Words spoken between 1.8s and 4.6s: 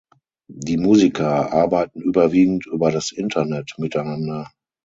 überwiegend über das Internet miteinander.